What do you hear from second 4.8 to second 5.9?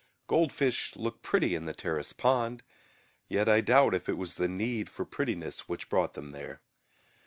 for prettiness which